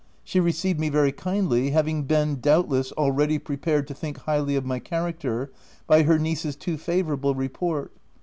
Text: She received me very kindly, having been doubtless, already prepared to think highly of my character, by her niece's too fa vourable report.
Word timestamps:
She 0.23 0.39
received 0.39 0.79
me 0.79 0.89
very 0.89 1.11
kindly, 1.11 1.69
having 1.69 2.05
been 2.05 2.39
doubtless, 2.41 2.91
already 2.93 3.37
prepared 3.37 3.87
to 3.87 3.93
think 3.93 4.17
highly 4.17 4.55
of 4.55 4.65
my 4.65 4.79
character, 4.79 5.51
by 5.85 6.01
her 6.01 6.17
niece's 6.17 6.55
too 6.55 6.77
fa 6.77 7.03
vourable 7.03 7.37
report. 7.37 7.91